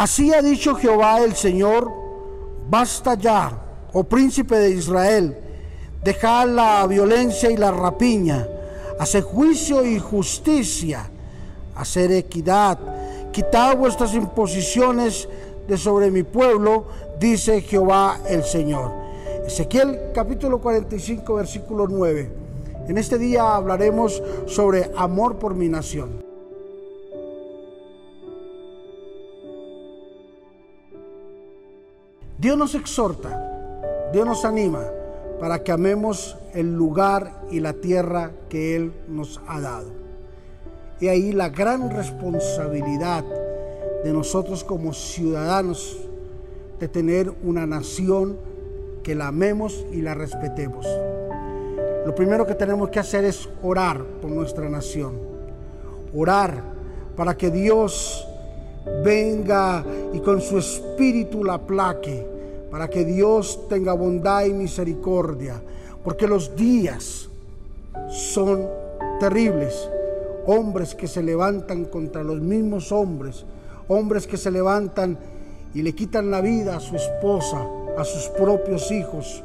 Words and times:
Así 0.00 0.32
ha 0.32 0.40
dicho 0.40 0.76
Jehová 0.76 1.20
el 1.20 1.36
Señor, 1.36 1.92
basta 2.70 3.16
ya, 3.16 3.52
oh 3.92 4.02
príncipe 4.02 4.56
de 4.56 4.70
Israel, 4.70 5.36
dejad 6.02 6.48
la 6.48 6.86
violencia 6.86 7.50
y 7.50 7.58
la 7.58 7.70
rapiña, 7.70 8.48
hacer 8.98 9.24
juicio 9.24 9.84
y 9.84 9.98
justicia, 9.98 11.10
hacer 11.74 12.12
equidad, 12.12 12.78
quitad 13.30 13.76
vuestras 13.76 14.14
imposiciones 14.14 15.28
de 15.68 15.76
sobre 15.76 16.10
mi 16.10 16.22
pueblo, 16.22 16.86
dice 17.18 17.60
Jehová 17.60 18.20
el 18.26 18.42
Señor. 18.42 18.92
Ezequiel 19.46 20.12
capítulo 20.14 20.62
45, 20.62 21.34
versículo 21.34 21.86
9. 21.86 22.32
En 22.88 22.96
este 22.96 23.18
día 23.18 23.54
hablaremos 23.54 24.22
sobre 24.46 24.90
amor 24.96 25.38
por 25.38 25.54
mi 25.54 25.68
nación. 25.68 26.29
Dios 32.40 32.56
nos 32.56 32.74
exhorta, 32.74 34.08
Dios 34.14 34.24
nos 34.24 34.46
anima 34.46 34.82
para 35.38 35.62
que 35.62 35.72
amemos 35.72 36.38
el 36.54 36.74
lugar 36.74 37.42
y 37.50 37.60
la 37.60 37.74
tierra 37.74 38.30
que 38.48 38.76
Él 38.76 38.94
nos 39.08 39.42
ha 39.46 39.60
dado. 39.60 39.90
Y 41.00 41.08
ahí 41.08 41.32
la 41.32 41.50
gran 41.50 41.90
responsabilidad 41.90 43.24
de 44.02 44.12
nosotros 44.14 44.64
como 44.64 44.94
ciudadanos 44.94 45.98
de 46.78 46.88
tener 46.88 47.30
una 47.44 47.66
nación 47.66 48.38
que 49.02 49.14
la 49.14 49.26
amemos 49.26 49.84
y 49.92 50.00
la 50.00 50.14
respetemos. 50.14 50.86
Lo 52.06 52.14
primero 52.14 52.46
que 52.46 52.54
tenemos 52.54 52.88
que 52.88 53.00
hacer 53.00 53.26
es 53.26 53.50
orar 53.62 54.02
por 54.22 54.30
nuestra 54.30 54.66
nación. 54.70 55.12
Orar 56.14 56.62
para 57.14 57.36
que 57.36 57.50
Dios 57.50 58.26
venga 59.04 59.84
y 60.12 60.20
con 60.20 60.40
su 60.40 60.58
espíritu 60.58 61.44
la 61.44 61.58
plaque, 61.58 62.26
para 62.70 62.88
que 62.88 63.04
Dios 63.04 63.68
tenga 63.68 63.92
bondad 63.92 64.44
y 64.44 64.52
misericordia, 64.52 65.60
porque 66.04 66.26
los 66.26 66.54
días 66.54 67.28
son 68.08 68.66
terribles. 69.18 69.88
Hombres 70.46 70.94
que 70.94 71.06
se 71.06 71.22
levantan 71.22 71.84
contra 71.84 72.22
los 72.22 72.40
mismos 72.40 72.92
hombres, 72.92 73.44
hombres 73.88 74.26
que 74.26 74.36
se 74.36 74.50
levantan 74.50 75.18
y 75.74 75.82
le 75.82 75.94
quitan 75.94 76.30
la 76.30 76.40
vida 76.40 76.76
a 76.76 76.80
su 76.80 76.96
esposa, 76.96 77.66
a 77.96 78.04
sus 78.04 78.28
propios 78.28 78.90
hijos. 78.90 79.42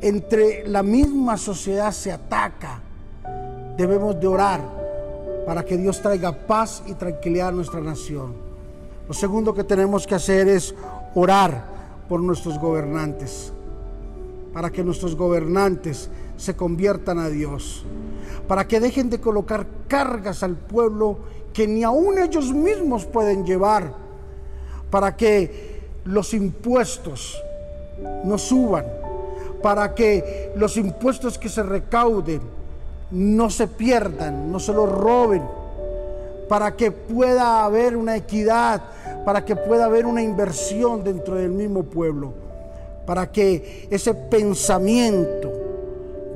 Entre 0.00 0.66
la 0.68 0.82
misma 0.82 1.36
sociedad 1.36 1.90
se 1.90 2.12
ataca. 2.12 2.80
Debemos 3.76 4.18
de 4.20 4.26
orar 4.26 4.60
para 5.44 5.64
que 5.64 5.76
Dios 5.76 6.00
traiga 6.00 6.32
paz 6.32 6.82
y 6.86 6.94
tranquilidad 6.94 7.48
a 7.48 7.52
nuestra 7.52 7.80
nación. 7.80 8.34
Lo 9.08 9.14
segundo 9.14 9.54
que 9.54 9.64
tenemos 9.64 10.06
que 10.06 10.14
hacer 10.14 10.48
es 10.48 10.74
orar 11.14 11.64
por 12.08 12.20
nuestros 12.20 12.58
gobernantes, 12.58 13.52
para 14.52 14.70
que 14.70 14.82
nuestros 14.82 15.14
gobernantes 15.14 16.10
se 16.36 16.56
conviertan 16.56 17.18
a 17.18 17.28
Dios, 17.28 17.84
para 18.46 18.66
que 18.66 18.80
dejen 18.80 19.10
de 19.10 19.20
colocar 19.20 19.66
cargas 19.88 20.42
al 20.42 20.56
pueblo 20.56 21.18
que 21.52 21.66
ni 21.66 21.82
aún 21.84 22.18
ellos 22.18 22.52
mismos 22.52 23.04
pueden 23.04 23.44
llevar, 23.44 23.92
para 24.90 25.16
que 25.16 25.80
los 26.04 26.32
impuestos 26.32 27.42
no 28.24 28.38
suban, 28.38 28.86
para 29.62 29.94
que 29.94 30.52
los 30.56 30.76
impuestos 30.76 31.38
que 31.38 31.48
se 31.48 31.62
recauden 31.62 32.40
no 33.10 33.50
se 33.50 33.66
pierdan, 33.66 34.52
no 34.52 34.60
se 34.60 34.72
los 34.72 34.90
roben, 34.90 35.42
para 36.48 36.76
que 36.76 36.90
pueda 36.90 37.64
haber 37.64 37.96
una 37.96 38.16
equidad, 38.16 38.82
para 39.28 39.44
que 39.44 39.56
pueda 39.56 39.84
haber 39.84 40.06
una 40.06 40.22
inversión 40.22 41.04
dentro 41.04 41.34
del 41.34 41.50
mismo 41.50 41.82
pueblo, 41.82 42.32
para 43.04 43.30
que 43.30 43.86
ese 43.90 44.14
pensamiento 44.14 45.52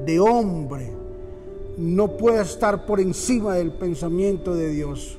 de 0.04 0.20
hombre 0.20 0.92
no 1.78 2.18
pueda 2.18 2.42
estar 2.42 2.84
por 2.84 3.00
encima 3.00 3.54
del 3.54 3.72
pensamiento 3.72 4.54
de 4.54 4.68
Dios. 4.68 5.16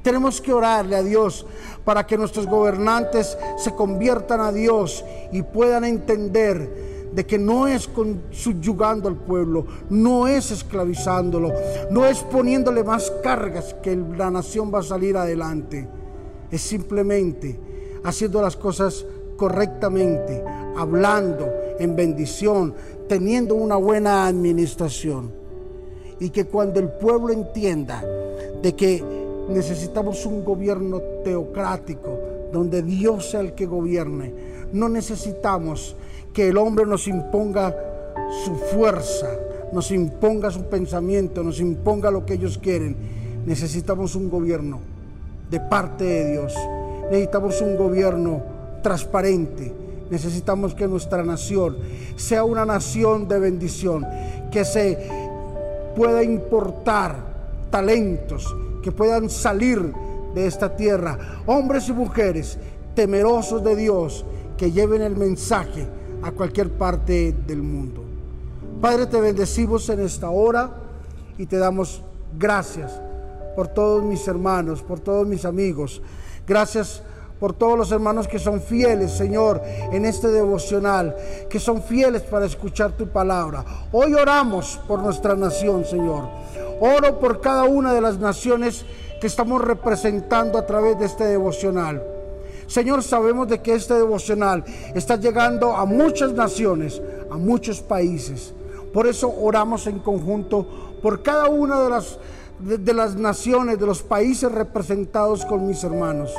Tenemos 0.00 0.40
que 0.40 0.54
orarle 0.54 0.96
a 0.96 1.02
Dios 1.02 1.44
para 1.84 2.06
que 2.06 2.16
nuestros 2.16 2.46
gobernantes 2.46 3.36
se 3.58 3.74
conviertan 3.74 4.40
a 4.40 4.50
Dios 4.50 5.04
y 5.32 5.42
puedan 5.42 5.84
entender 5.84 7.10
de 7.12 7.26
que 7.26 7.36
no 7.36 7.66
es 7.66 7.90
subyugando 8.30 9.10
al 9.10 9.16
pueblo, 9.16 9.66
no 9.90 10.28
es 10.28 10.50
esclavizándolo, 10.50 11.52
no 11.90 12.06
es 12.06 12.20
poniéndole 12.20 12.82
más 12.82 13.12
cargas 13.22 13.76
que 13.82 13.94
la 14.16 14.30
nación 14.30 14.72
va 14.72 14.78
a 14.78 14.82
salir 14.82 15.14
adelante. 15.18 15.86
Es 16.52 16.60
simplemente 16.60 17.58
haciendo 18.04 18.42
las 18.42 18.56
cosas 18.56 19.06
correctamente, 19.36 20.44
hablando 20.76 21.50
en 21.78 21.96
bendición, 21.96 22.74
teniendo 23.08 23.54
una 23.54 23.76
buena 23.76 24.26
administración. 24.26 25.32
Y 26.20 26.30
que 26.30 26.44
cuando 26.44 26.78
el 26.78 26.90
pueblo 26.90 27.32
entienda 27.32 28.04
de 28.62 28.76
que 28.76 29.02
necesitamos 29.48 30.24
un 30.26 30.44
gobierno 30.44 31.00
teocrático, 31.24 32.18
donde 32.52 32.82
Dios 32.82 33.30
sea 33.30 33.40
el 33.40 33.54
que 33.54 33.66
gobierne, 33.66 34.32
no 34.72 34.88
necesitamos 34.88 35.96
que 36.32 36.48
el 36.48 36.58
hombre 36.58 36.86
nos 36.86 37.08
imponga 37.08 37.74
su 38.44 38.54
fuerza, 38.54 39.28
nos 39.72 39.90
imponga 39.90 40.50
su 40.50 40.64
pensamiento, 40.64 41.42
nos 41.42 41.60
imponga 41.60 42.10
lo 42.10 42.24
que 42.24 42.34
ellos 42.34 42.58
quieren. 42.58 42.94
Necesitamos 43.46 44.14
un 44.14 44.30
gobierno 44.30 44.92
de 45.52 45.60
parte 45.60 46.02
de 46.02 46.30
Dios. 46.32 46.54
Necesitamos 47.10 47.60
un 47.60 47.76
gobierno 47.76 48.42
transparente. 48.82 49.72
Necesitamos 50.10 50.74
que 50.74 50.88
nuestra 50.88 51.22
nación 51.22 51.76
sea 52.16 52.42
una 52.44 52.64
nación 52.64 53.28
de 53.28 53.38
bendición, 53.38 54.06
que 54.50 54.64
se 54.64 54.98
pueda 55.94 56.22
importar 56.22 57.16
talentos, 57.70 58.54
que 58.82 58.92
puedan 58.92 59.28
salir 59.28 59.92
de 60.34 60.46
esta 60.46 60.74
tierra, 60.74 61.18
hombres 61.46 61.86
y 61.88 61.92
mujeres 61.92 62.58
temerosos 62.94 63.62
de 63.62 63.76
Dios, 63.76 64.24
que 64.56 64.72
lleven 64.72 65.02
el 65.02 65.16
mensaje 65.16 65.86
a 66.22 66.30
cualquier 66.30 66.70
parte 66.70 67.34
del 67.46 67.62
mundo. 67.62 68.02
Padre, 68.80 69.06
te 69.06 69.20
bendecimos 69.20 69.86
en 69.90 70.00
esta 70.00 70.30
hora 70.30 70.70
y 71.36 71.44
te 71.44 71.58
damos 71.58 72.02
gracias 72.38 73.00
por 73.54 73.68
todos 73.68 74.02
mis 74.02 74.26
hermanos, 74.28 74.82
por 74.82 75.00
todos 75.00 75.26
mis 75.26 75.44
amigos. 75.44 76.02
Gracias 76.46 77.02
por 77.38 77.52
todos 77.52 77.76
los 77.76 77.90
hermanos 77.90 78.28
que 78.28 78.38
son 78.38 78.60
fieles, 78.60 79.10
Señor, 79.10 79.60
en 79.90 80.04
este 80.04 80.28
devocional, 80.28 81.16
que 81.50 81.58
son 81.58 81.82
fieles 81.82 82.22
para 82.22 82.46
escuchar 82.46 82.92
tu 82.92 83.08
palabra. 83.08 83.64
Hoy 83.90 84.14
oramos 84.14 84.80
por 84.86 85.00
nuestra 85.00 85.34
nación, 85.34 85.84
Señor. 85.84 86.28
Oro 86.80 87.18
por 87.18 87.40
cada 87.40 87.64
una 87.64 87.92
de 87.94 88.00
las 88.00 88.18
naciones 88.18 88.84
que 89.20 89.26
estamos 89.26 89.60
representando 89.60 90.58
a 90.58 90.66
través 90.66 90.98
de 90.98 91.06
este 91.06 91.24
devocional. 91.24 92.02
Señor, 92.66 93.02
sabemos 93.02 93.48
de 93.48 93.60
que 93.60 93.74
este 93.74 93.94
devocional 93.94 94.64
está 94.94 95.16
llegando 95.16 95.76
a 95.76 95.84
muchas 95.84 96.32
naciones, 96.32 97.02
a 97.30 97.36
muchos 97.36 97.80
países. 97.80 98.54
Por 98.92 99.06
eso 99.06 99.32
oramos 99.40 99.86
en 99.86 99.98
conjunto 99.98 100.66
por 101.02 101.22
cada 101.22 101.48
una 101.48 101.82
de 101.82 101.90
las, 101.90 102.18
de, 102.62 102.94
las 102.94 103.16
naciones, 103.16 103.78
de 103.78 103.86
los 103.86 104.02
países 104.02 104.50
representados 104.50 105.44
con 105.44 105.66
mis 105.66 105.82
hermanos. 105.84 106.32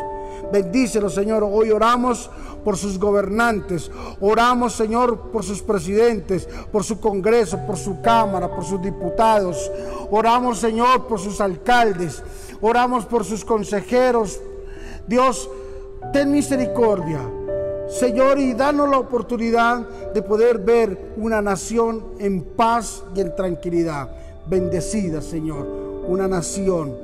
Bendícelo, 0.52 1.10
Señor. 1.10 1.44
Hoy 1.44 1.72
oramos 1.72 2.30
por 2.64 2.78
sus 2.78 3.00
gobernantes. 3.00 3.92
Oramos, 4.20 4.74
Señor, 4.74 5.32
por 5.32 5.44
sus 5.44 5.62
presidentes, 5.62 6.48
por 6.72 6.84
su 6.84 7.00
Congreso, 7.00 7.60
por 7.66 7.78
su 7.78 8.02
Cámara, 8.02 8.50
por 8.54 8.64
sus 8.64 8.82
diputados. 8.82 9.72
Oramos, 10.12 10.60
Señor, 10.60 11.08
por 11.08 11.20
sus 11.20 11.42
alcaldes. 11.42 12.24
Oramos 12.62 13.06
por 13.06 13.26
sus 13.26 13.44
consejeros. 13.44 14.40
Dios, 15.08 15.50
ten 16.14 16.32
misericordia, 16.32 17.20
Señor, 17.90 18.40
y 18.40 18.54
danos 18.54 18.90
la 18.90 19.00
oportunidad 19.00 19.88
de 20.14 20.22
poder 20.22 20.60
ver 20.60 21.14
una 21.18 21.42
nación 21.42 22.06
en 22.20 22.42
paz 22.42 23.04
y 23.16 23.22
en 23.22 23.36
tranquilidad. 23.36 24.10
Bendecida, 24.46 25.22
Señor, 25.22 25.83
una 26.08 26.28
nación, 26.28 26.96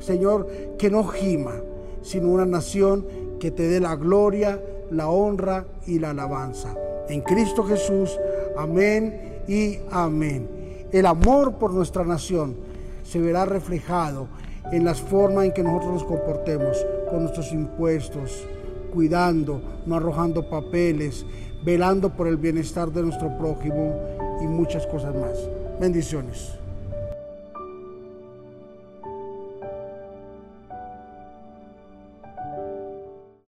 Señor, 0.00 0.48
que 0.78 0.90
no 0.90 1.04
gima, 1.04 1.54
sino 2.02 2.28
una 2.28 2.46
nación 2.46 3.06
que 3.38 3.50
te 3.50 3.68
dé 3.68 3.80
la 3.80 3.96
gloria, 3.96 4.60
la 4.90 5.08
honra 5.08 5.66
y 5.86 5.98
la 5.98 6.10
alabanza. 6.10 6.74
En 7.08 7.20
Cristo 7.22 7.64
Jesús, 7.64 8.18
amén 8.56 9.42
y 9.48 9.78
amén. 9.90 10.48
El 10.92 11.06
amor 11.06 11.54
por 11.54 11.72
nuestra 11.72 12.04
nación 12.04 12.56
se 13.02 13.18
verá 13.18 13.44
reflejado 13.44 14.28
en 14.72 14.84
las 14.84 15.00
formas 15.00 15.46
en 15.46 15.52
que 15.52 15.62
nosotros 15.62 15.92
nos 15.92 16.04
comportemos 16.04 16.86
con 17.10 17.22
nuestros 17.22 17.52
impuestos, 17.52 18.46
cuidando, 18.92 19.60
no 19.86 19.96
arrojando 19.96 20.48
papeles, 20.48 21.24
velando 21.64 22.10
por 22.10 22.28
el 22.28 22.36
bienestar 22.36 22.90
de 22.90 23.02
nuestro 23.02 23.36
prójimo 23.38 23.94
y 24.42 24.46
muchas 24.46 24.86
cosas 24.86 25.14
más. 25.14 25.38
Bendiciones. 25.80 26.58